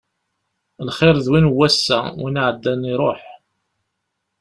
Lxiṛ 0.87 1.15
d 1.25 1.27
win 1.31 1.49
n 1.51 1.53
wass-a, 1.55 1.99
win 2.19 2.39
iɛeddan, 2.43 2.81
iṛuḥ. 2.93 3.21